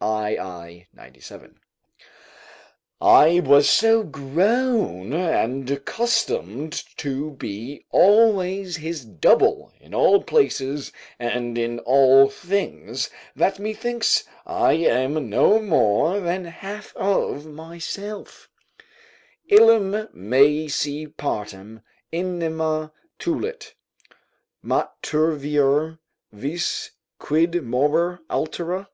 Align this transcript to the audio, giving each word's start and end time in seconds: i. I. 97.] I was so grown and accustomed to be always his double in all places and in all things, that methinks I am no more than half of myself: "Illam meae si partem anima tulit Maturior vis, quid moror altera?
i. 0.00 0.38
I. 0.38 0.88
97.] 0.96 1.58
I 2.98 3.40
was 3.40 3.68
so 3.68 4.02
grown 4.02 5.12
and 5.12 5.70
accustomed 5.70 6.72
to 6.96 7.32
be 7.32 7.84
always 7.90 8.76
his 8.76 9.04
double 9.04 9.70
in 9.78 9.92
all 9.92 10.22
places 10.22 10.92
and 11.18 11.58
in 11.58 11.78
all 11.80 12.30
things, 12.30 13.10
that 13.36 13.58
methinks 13.58 14.24
I 14.46 14.72
am 14.72 15.28
no 15.28 15.60
more 15.60 16.20
than 16.20 16.46
half 16.46 16.96
of 16.96 17.44
myself: 17.44 18.48
"Illam 19.50 20.08
meae 20.14 20.68
si 20.68 21.06
partem 21.06 21.82
anima 22.10 22.94
tulit 23.18 23.74
Maturior 24.64 25.98
vis, 26.32 26.92
quid 27.18 27.52
moror 27.62 28.20
altera? 28.30 28.88